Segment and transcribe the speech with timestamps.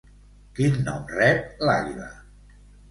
[0.59, 2.13] Quin nom rep l'àguila?